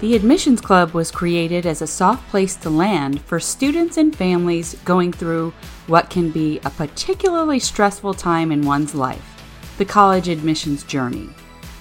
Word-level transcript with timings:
The 0.00 0.14
Admissions 0.14 0.60
Club 0.60 0.92
was 0.92 1.10
created 1.10 1.66
as 1.66 1.82
a 1.82 1.86
soft 1.88 2.28
place 2.28 2.54
to 2.56 2.70
land 2.70 3.20
for 3.22 3.40
students 3.40 3.96
and 3.96 4.14
families 4.14 4.76
going 4.84 5.12
through 5.12 5.52
what 5.88 6.08
can 6.08 6.30
be 6.30 6.60
a 6.64 6.70
particularly 6.70 7.58
stressful 7.58 8.14
time 8.14 8.52
in 8.52 8.62
one's 8.62 8.94
life 8.94 9.34
the 9.76 9.84
college 9.84 10.28
admissions 10.28 10.84
journey. 10.84 11.28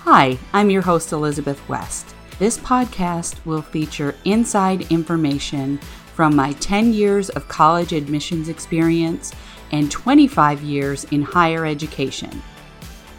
Hi, 0.01 0.37
I'm 0.51 0.71
your 0.71 0.81
host, 0.81 1.11
Elizabeth 1.11 1.61
West. 1.69 2.15
This 2.39 2.57
podcast 2.57 3.43
will 3.45 3.61
feature 3.61 4.15
inside 4.25 4.91
information 4.91 5.77
from 6.15 6.35
my 6.35 6.53
10 6.53 6.93
years 6.93 7.29
of 7.29 7.47
college 7.47 7.93
admissions 7.93 8.49
experience 8.49 9.31
and 9.71 9.91
25 9.91 10.63
years 10.63 11.03
in 11.05 11.21
higher 11.21 11.67
education. 11.67 12.41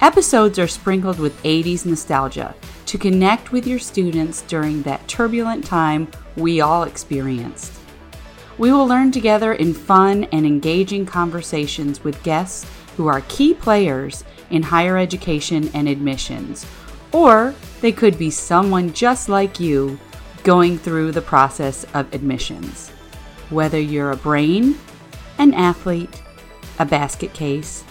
Episodes 0.00 0.60
are 0.60 0.68
sprinkled 0.68 1.18
with 1.18 1.42
80s 1.42 1.84
nostalgia 1.84 2.54
to 2.86 2.96
connect 2.96 3.50
with 3.50 3.66
your 3.66 3.80
students 3.80 4.42
during 4.42 4.80
that 4.82 5.06
turbulent 5.08 5.64
time 5.64 6.06
we 6.36 6.60
all 6.60 6.84
experienced. 6.84 7.72
We 8.58 8.72
will 8.72 8.86
learn 8.86 9.10
together 9.10 9.54
in 9.54 9.74
fun 9.74 10.24
and 10.30 10.46
engaging 10.46 11.04
conversations 11.04 12.04
with 12.04 12.22
guests 12.22 12.64
who 12.96 13.08
are 13.08 13.22
key 13.22 13.54
players 13.54 14.22
in 14.50 14.62
higher 14.62 14.96
education 14.96 15.68
and 15.74 15.88
admissions, 15.88 16.64
or 17.10 17.52
they 17.80 17.90
could 17.90 18.16
be 18.16 18.30
someone 18.30 18.92
just 18.92 19.28
like 19.28 19.58
you 19.58 19.98
going 20.44 20.78
through 20.78 21.10
the 21.10 21.22
process 21.22 21.84
of 21.94 22.14
admissions. 22.14 22.90
Whether 23.50 23.80
you're 23.80 24.12
a 24.12 24.16
brain, 24.16 24.78
an 25.38 25.54
athlete, 25.54 26.22
a 26.78 26.84
basket 26.84 27.34
case, 27.34 27.82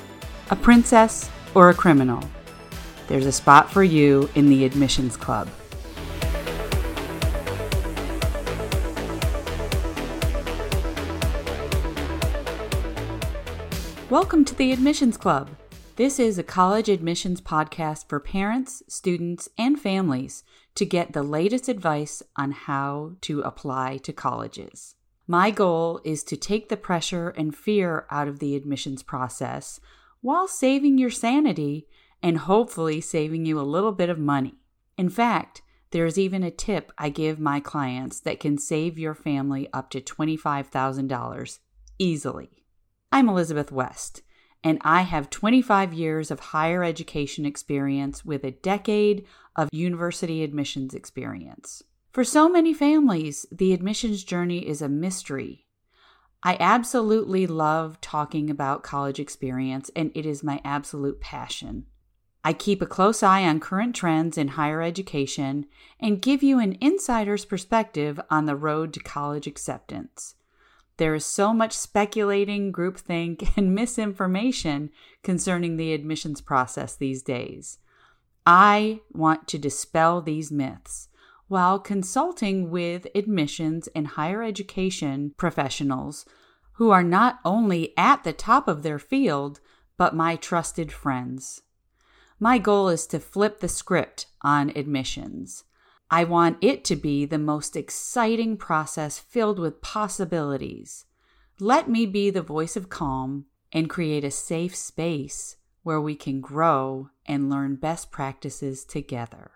a 0.49 0.55
princess, 0.55 1.29
or 1.53 1.69
a 1.69 1.73
criminal 1.73 2.23
there's 3.07 3.25
a 3.25 3.31
spot 3.31 3.71
for 3.71 3.85
you 3.85 4.29
in 4.35 4.49
the 4.49 4.65
Admissions 4.65 5.15
Club. 5.15 5.47
Welcome 14.09 14.43
to 14.43 14.55
the 14.55 14.73
Admissions 14.73 15.15
Club. 15.15 15.49
This 15.95 16.19
is 16.19 16.37
a 16.37 16.43
college 16.43 16.89
admissions 16.89 17.39
podcast 17.39 18.09
for 18.09 18.19
parents, 18.19 18.83
students, 18.89 19.47
and 19.57 19.79
families 19.79 20.43
to 20.75 20.85
get 20.85 21.13
the 21.13 21.23
latest 21.23 21.69
advice 21.69 22.21
on 22.35 22.51
how 22.51 23.13
to 23.21 23.39
apply 23.41 23.97
to 24.03 24.11
colleges. 24.11 24.95
My 25.27 25.49
goal 25.49 26.01
is 26.03 26.23
to 26.25 26.35
take 26.35 26.67
the 26.67 26.77
pressure 26.77 27.29
and 27.29 27.55
fear 27.55 28.05
out 28.11 28.27
of 28.27 28.39
the 28.39 28.55
admissions 28.57 29.01
process 29.01 29.79
while 30.21 30.47
saving 30.47 30.97
your 30.97 31.09
sanity 31.09 31.87
and 32.21 32.39
hopefully 32.39 32.99
saving 33.01 33.45
you 33.45 33.59
a 33.59 33.61
little 33.61 33.91
bit 33.91 34.09
of 34.09 34.19
money. 34.19 34.55
In 34.97 35.09
fact, 35.09 35.61
there's 35.91 36.17
even 36.17 36.43
a 36.43 36.51
tip 36.51 36.91
I 36.97 37.09
give 37.09 37.39
my 37.39 37.59
clients 37.59 38.19
that 38.21 38.39
can 38.39 38.57
save 38.57 38.99
your 38.99 39.13
family 39.13 39.69
up 39.71 39.89
to 39.91 40.01
$25,000 40.01 41.59
easily. 41.99 42.63
I'm 43.11 43.29
Elizabeth 43.29 43.71
West, 43.71 44.21
and 44.63 44.79
I 44.81 45.03
have 45.03 45.29
25 45.29 45.93
years 45.93 46.29
of 46.29 46.39
higher 46.39 46.83
education 46.83 47.45
experience 47.45 48.25
with 48.25 48.43
a 48.43 48.51
decade 48.51 49.25
of 49.55 49.69
university 49.71 50.43
admissions 50.43 50.93
experience. 50.93 51.83
For 52.11 52.23
so 52.23 52.49
many 52.49 52.73
families, 52.73 53.45
the 53.51 53.73
admissions 53.73 54.23
journey 54.23 54.67
is 54.67 54.81
a 54.81 54.89
mystery. 54.89 55.66
I 56.47 56.55
absolutely 56.61 57.45
love 57.45 57.99
talking 57.99 58.49
about 58.49 58.81
college 58.81 59.19
experience, 59.19 59.91
and 59.97 60.11
it 60.15 60.25
is 60.25 60.45
my 60.45 60.61
absolute 60.63 61.19
passion. 61.19 61.87
I 62.41 62.53
keep 62.53 62.81
a 62.81 62.85
close 62.85 63.21
eye 63.21 63.43
on 63.43 63.59
current 63.59 63.93
trends 63.93 64.37
in 64.37 64.47
higher 64.47 64.81
education 64.81 65.65
and 65.99 66.21
give 66.21 66.41
you 66.41 66.57
an 66.59 66.77
insider's 66.79 67.43
perspective 67.43 68.17
on 68.29 68.45
the 68.45 68.55
road 68.55 68.93
to 68.93 69.01
college 69.01 69.45
acceptance. 69.45 70.35
There 70.95 71.13
is 71.13 71.25
so 71.25 71.53
much 71.53 71.73
speculating, 71.73 72.71
groupthink, 72.71 73.51
and 73.57 73.75
misinformation 73.75 74.89
concerning 75.23 75.75
the 75.75 75.91
admissions 75.91 76.39
process 76.39 76.95
these 76.95 77.23
days. 77.23 77.79
I 78.45 79.01
want 79.11 79.49
to 79.49 79.57
dispel 79.57 80.21
these 80.21 80.49
myths 80.49 81.09
while 81.47 81.79
consulting 81.79 82.69
with 82.69 83.07
admissions 83.15 83.87
and 83.95 84.07
higher 84.07 84.43
education 84.43 85.33
professionals 85.37 86.25
who 86.73 86.91
are 86.91 87.03
not 87.03 87.39
only 87.43 87.93
at 87.97 88.23
the 88.23 88.33
top 88.33 88.67
of 88.67 88.83
their 88.83 88.99
field, 88.99 89.59
but 89.97 90.15
my 90.15 90.35
trusted 90.35 90.91
friends. 90.91 91.61
My 92.39 92.59
goal 92.59 92.89
is 92.89 93.07
to 93.07 93.19
flip 93.19 93.59
the 93.59 93.67
script 93.67 94.27
on 94.41 94.71
admissions. 94.75 95.63
I 96.11 96.23
want 96.23 96.57
it 96.61 96.85
to 96.85 96.95
be 96.95 97.25
the 97.25 97.39
most 97.39 97.75
exciting 97.75 98.57
process 98.57 99.17
filled 99.17 99.57
with 99.57 99.81
possibilities. 99.81 101.05
Let 101.59 101.89
me 101.89 102.05
be 102.05 102.29
the 102.29 102.43
voice 102.43 102.77
of 102.77 102.89
calm 102.89 103.45
and 103.73 103.89
create 103.89 104.23
a 104.23 104.31
safe 104.31 104.75
space 104.75 105.57
where 105.81 105.99
we 105.99 106.15
can 106.15 106.39
grow 106.39 107.09
and 107.25 107.49
learn 107.49 107.75
best 107.75 108.11
practices 108.11 108.85
together. 108.85 109.51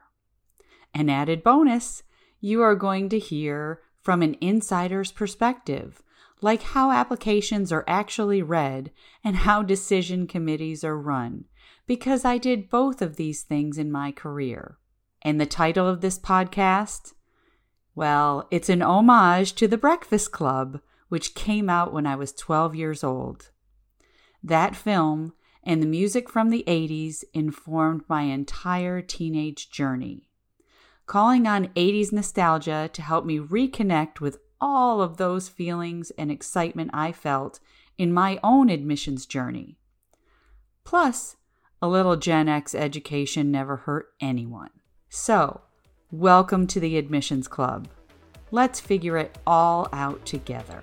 An 0.93 1.09
added 1.09 1.43
bonus 1.43 2.03
you 2.39 2.61
are 2.61 2.75
going 2.75 3.09
to 3.09 3.19
hear 3.19 3.81
from 4.01 4.21
an 4.21 4.35
insider's 4.41 5.11
perspective, 5.11 6.01
like 6.41 6.61
how 6.61 6.91
applications 6.91 7.71
are 7.71 7.85
actually 7.87 8.41
read 8.41 8.91
and 9.23 9.37
how 9.37 9.61
decision 9.61 10.27
committees 10.27 10.83
are 10.83 10.97
run 10.97 11.45
because 11.87 12.25
I 12.25 12.37
did 12.37 12.69
both 12.69 13.01
of 13.01 13.15
these 13.15 13.43
things 13.43 13.77
in 13.77 13.91
my 13.91 14.11
career. 14.11 14.77
And 15.21 15.39
the 15.39 15.45
title 15.45 15.87
of 15.87 16.01
this 16.01 16.17
podcast? 16.17 17.13
Well, 17.95 18.47
it's 18.49 18.69
an 18.69 18.81
homage 18.81 19.53
to 19.55 19.67
The 19.67 19.77
Breakfast 19.77 20.31
Club, 20.31 20.79
which 21.09 21.35
came 21.35 21.69
out 21.69 21.93
when 21.93 22.07
I 22.07 22.15
was 22.15 22.31
12 22.31 22.75
years 22.75 23.03
old. 23.03 23.51
That 24.41 24.75
film 24.75 25.33
and 25.63 25.83
the 25.83 25.87
music 25.87 26.29
from 26.29 26.49
the 26.49 26.63
80s 26.65 27.23
informed 27.33 28.03
my 28.07 28.23
entire 28.23 29.01
teenage 29.01 29.69
journey. 29.69 30.30
Calling 31.05 31.45
on 31.45 31.67
80s 31.69 32.13
nostalgia 32.13 32.89
to 32.93 33.01
help 33.01 33.25
me 33.25 33.39
reconnect 33.39 34.19
with 34.21 34.37
all 34.61 35.01
of 35.01 35.17
those 35.17 35.49
feelings 35.49 36.11
and 36.17 36.31
excitement 36.31 36.91
I 36.93 37.11
felt 37.11 37.59
in 37.97 38.13
my 38.13 38.39
own 38.43 38.69
admissions 38.69 39.25
journey. 39.25 39.77
Plus, 40.83 41.35
a 41.81 41.87
little 41.87 42.15
Gen 42.15 42.47
X 42.47 42.73
education 42.73 43.51
never 43.51 43.77
hurt 43.77 44.13
anyone. 44.21 44.69
So, 45.09 45.61
welcome 46.11 46.65
to 46.67 46.79
the 46.79 46.97
Admissions 46.97 47.47
Club. 47.47 47.89
Let's 48.51 48.79
figure 48.79 49.17
it 49.17 49.37
all 49.45 49.89
out 49.91 50.25
together. 50.25 50.81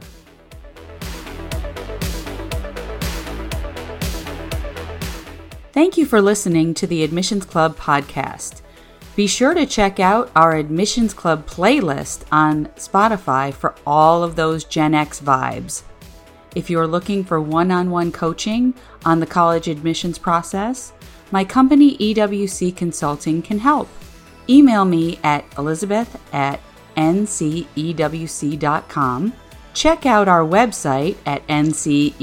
Thank 5.72 5.96
you 5.96 6.04
for 6.04 6.20
listening 6.20 6.74
to 6.74 6.86
the 6.86 7.04
Admissions 7.04 7.44
Club 7.44 7.76
podcast. 7.76 8.62
Be 9.18 9.26
sure 9.26 9.52
to 9.52 9.66
check 9.66 9.98
out 9.98 10.30
our 10.36 10.54
Admissions 10.54 11.12
Club 11.12 11.44
playlist 11.44 12.22
on 12.30 12.66
Spotify 12.76 13.52
for 13.52 13.74
all 13.84 14.22
of 14.22 14.36
those 14.36 14.62
Gen 14.62 14.94
X 14.94 15.20
vibes. 15.20 15.82
If 16.54 16.70
you're 16.70 16.86
looking 16.86 17.24
for 17.24 17.40
one 17.40 17.72
on 17.72 17.90
one 17.90 18.12
coaching 18.12 18.74
on 19.04 19.18
the 19.18 19.26
college 19.26 19.66
admissions 19.66 20.18
process, 20.18 20.92
my 21.32 21.42
company 21.42 21.98
EWC 21.98 22.76
Consulting 22.76 23.42
can 23.42 23.58
help. 23.58 23.88
Email 24.48 24.84
me 24.84 25.18
at 25.24 25.44
elizabeth 25.58 26.16
at 26.32 26.60
ncewc.com. 26.96 27.72
Check 29.74 30.06
out 30.06 30.28
our 30.28 30.44
website 30.44 31.16
at 31.26 31.44
ncewc.com 31.48 32.16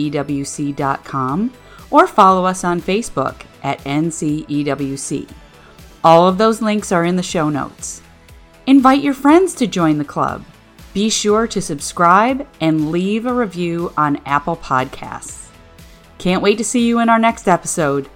or 1.92 2.08
follow 2.08 2.46
us 2.46 2.64
on 2.64 2.82
Facebook 2.82 3.42
at 3.64 3.80
ncewc. 3.80 5.30
All 6.06 6.28
of 6.28 6.38
those 6.38 6.62
links 6.62 6.92
are 6.92 7.04
in 7.04 7.16
the 7.16 7.24
show 7.24 7.50
notes. 7.50 8.04
Invite 8.68 9.02
your 9.02 9.16
friends 9.16 9.56
to 9.56 9.66
join 9.66 9.98
the 9.98 10.06
club. 10.06 10.46
Be 10.94 11.10
sure 11.10 11.48
to 11.48 11.60
subscribe 11.60 12.48
and 12.62 12.92
leave 12.92 13.26
a 13.26 13.34
review 13.34 13.92
on 13.98 14.22
Apple 14.24 14.56
Podcasts. 14.56 15.48
Can't 16.20 16.44
wait 16.44 16.60
to 16.60 16.64
see 16.64 16.86
you 16.86 17.00
in 17.00 17.10
our 17.10 17.18
next 17.18 17.48
episode. 17.48 18.08